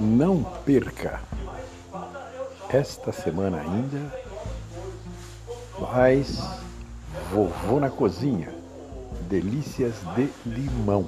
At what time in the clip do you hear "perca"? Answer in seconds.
0.64-1.20